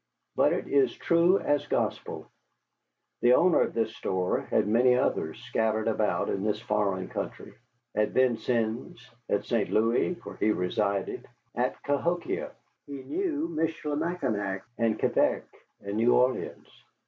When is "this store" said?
3.75-4.41